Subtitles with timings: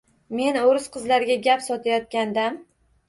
[0.37, 2.59] Men uris qizlarga gap sotayotgan dam